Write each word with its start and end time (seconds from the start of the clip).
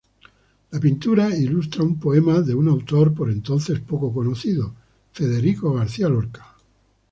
La 0.71 0.79
pintura 0.79 1.29
ilustraba 1.29 1.87
un 1.87 1.99
poema 1.99 2.41
de 2.41 2.55
un 2.55 2.67
autor 2.67 3.13
por 3.13 3.29
entonces 3.29 3.79
poco 3.81 4.11
conocido, 4.11 4.73
John 5.15 5.27
Keats. 5.37 6.39